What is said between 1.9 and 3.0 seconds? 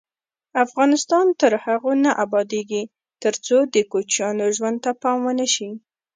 نه ابادیږي،